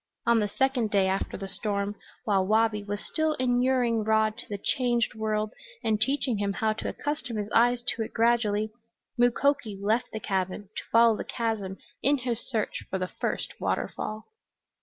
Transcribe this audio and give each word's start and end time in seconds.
On 0.25 0.39
the 0.39 0.47
second 0.47 0.89
day 0.89 1.05
after 1.05 1.37
the 1.37 1.47
storm, 1.47 1.95
while 2.25 2.43
Wabi 2.43 2.83
was 2.83 3.01
still 3.05 3.35
inuring 3.39 4.03
Rod 4.03 4.35
to 4.39 4.49
the 4.49 4.57
changed 4.57 5.13
world 5.13 5.53
and 5.83 6.01
teaching 6.01 6.39
him 6.39 6.53
how 6.53 6.73
to 6.73 6.89
accustom 6.89 7.37
his 7.37 7.51
eyes 7.53 7.83
to 7.83 8.01
it 8.01 8.11
gradually, 8.11 8.71
Mukoki 9.15 9.77
left 9.79 10.05
the 10.11 10.19
cabin 10.19 10.69
to 10.75 10.83
follow 10.91 11.15
the 11.15 11.23
chasm 11.23 11.77
in 12.01 12.17
his 12.17 12.39
search 12.49 12.83
for 12.89 12.97
the 12.97 13.09
first 13.19 13.53
waterfall. 13.59 14.25